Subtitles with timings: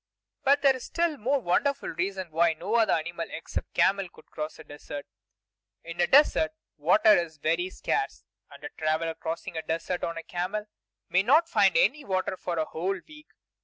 [0.43, 4.09] But there is a still more wonderful reason why no other animal, except a camel,
[4.09, 5.05] could cross a desert.
[5.83, 10.23] In a desert water is very scarce, and a traveler crossing a desert on a
[10.23, 10.65] camel
[11.07, 13.27] may not find any water for a whole week.